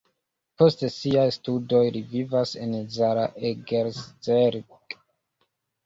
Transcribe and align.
Post 0.61 0.79
siaj 0.95 1.25
studoj 1.35 1.83
li 1.99 2.03
vivas 2.15 2.55
en 2.65 2.75
Zalaegerszeg. 2.99 4.79